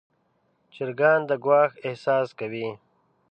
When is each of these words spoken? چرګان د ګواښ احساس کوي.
چرګان 0.73 1.19
د 1.29 1.31
ګواښ 1.43 1.71
احساس 1.87 2.27
کوي. 2.39 2.67